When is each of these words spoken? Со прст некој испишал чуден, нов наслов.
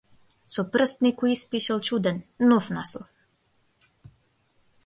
Со 0.53 0.63
прст 0.75 1.03
некој 1.07 1.33
испишал 1.35 1.83
чуден, 1.89 2.17
нов 2.53 2.73
наслов. 2.77 4.13